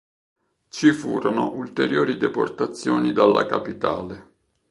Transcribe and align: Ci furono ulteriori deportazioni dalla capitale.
Ci 0.67 0.93
furono 0.93 1.51
ulteriori 1.53 2.17
deportazioni 2.17 3.13
dalla 3.13 3.45
capitale. 3.45 4.29